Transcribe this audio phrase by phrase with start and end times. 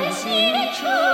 [0.00, 1.13] 人心。